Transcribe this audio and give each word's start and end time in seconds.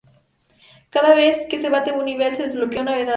Cada 0.89 1.13
vez 1.13 1.45
que 1.47 1.59
se 1.59 1.69
bate 1.69 1.91
un 1.91 2.05
nivel, 2.05 2.35
se 2.35 2.41
desbloquea 2.41 2.81
una 2.81 2.95
medalla. 2.95 3.09